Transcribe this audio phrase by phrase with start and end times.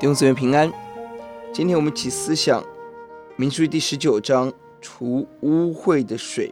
[0.00, 0.72] 弟兄姊妹平安，
[1.52, 2.64] 今天我们一起思想
[3.36, 4.50] 民数记第十九章
[4.80, 6.50] 除污秽的水，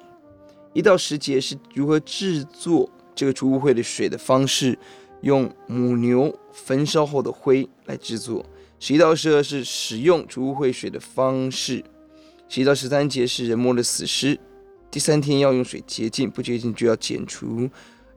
[0.75, 4.79] 一到十节是如何制作这个除污秽的水的方式，
[5.23, 8.45] 用母牛焚烧后的灰来制作。
[8.79, 11.83] 十一到十二是使用除污秽水的方式。
[12.51, 14.39] 十一到十三节是人摸了死尸，
[14.91, 17.71] 第三天要用水洁净，不洁净就要剪除，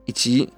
[0.04, 0.50] 以及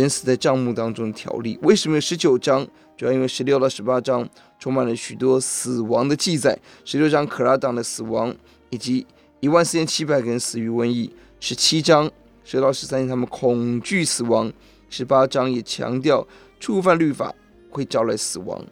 [0.00, 1.56] 人死在帐幕当中的条例。
[1.62, 2.66] 为什么有十九章？
[2.96, 8.34] 主要因为十六到十八章充满了许多死亡的记载，十六章可拉党的死亡，
[8.70, 9.06] 以及
[9.40, 12.10] 一万四千七百个人死于瘟疫；十七章
[12.44, 14.48] 十到十三他们恐惧死亡；
[14.90, 16.26] 十八章也强调
[16.58, 17.32] 触犯律法
[17.70, 18.64] 会招来死亡，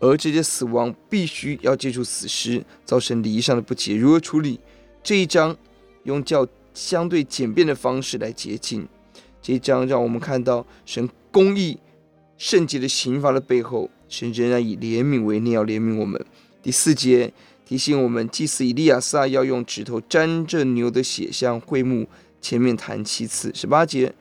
[0.00, 4.58] 而这些死亡必须要接触死尸，造成礼仪上的不洁，如何处理？
[5.02, 5.56] 这一章
[6.04, 8.88] 用较相对简便的方式来洁净。
[9.46, 11.78] 这一章让我们看到神公义。
[12.36, 16.20] 圣洁的刑罚的背后，神仍然以怜悯为念，要怜悯我们。
[16.60, 17.32] 第四节
[17.64, 22.08] 提醒我们，祭司以利亚撒要用指头沾着牛的血，向会幕
[22.40, 23.52] 前面弹七次。
[23.54, 24.12] 十八节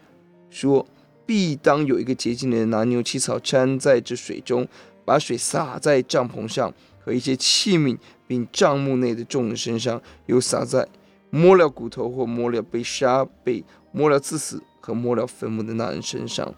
[0.51, 0.85] 说，
[1.25, 4.67] 必当有一个洁净的人拿牛膝草沾在这水中，
[5.03, 6.71] 把水洒在帐篷上
[7.03, 10.87] 和一些器皿，并帐幕内的众人身上，又洒在
[11.31, 16.53] 摸了骨头或摸了被杀、被摸了致死和摸了坟墓的那人身上。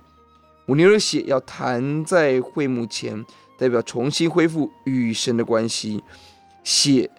[0.66, 3.25] 母牛的血要弹在会幕前，
[3.58, 6.03] 代表重新恢复与神的关系。
[6.61, 7.09] 血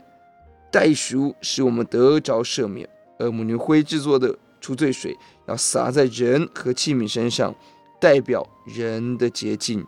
[0.70, 2.86] 代赎使我们得着赦免，
[3.18, 7.54] 而母牛灰制作的除罪水要洒在人和器皿身上，
[7.98, 9.82] 代表人的洁净。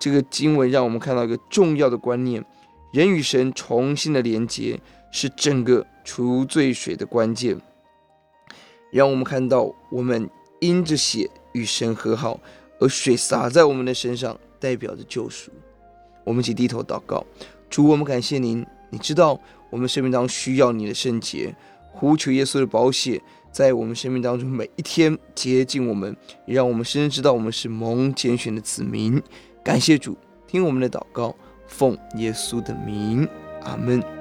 [0.00, 2.44] 这个经文让我们看到一个重要的观念：
[2.92, 4.80] 人与神重新的连接
[5.12, 7.56] 是整个除罪水的关键。
[8.90, 10.28] 让我们看到，我们
[10.60, 12.40] 因着血与神和好。
[12.78, 15.50] 而水洒在我们的身上，代表着救赎。
[16.24, 17.22] 我们一起低头祷告，
[17.68, 18.64] 主，我们感谢您。
[18.88, 21.54] 你知道我们生命当中需要你的圣洁，
[21.92, 23.20] 呼求耶稣的宝血
[23.52, 29.22] 在我们生命当中每一天洁净我们，也让我们深深知道我们是蒙拣选的子民。
[29.62, 31.36] 感谢主，听我们的祷告，
[31.66, 33.28] 奉耶稣的名，
[33.62, 34.19] 阿门。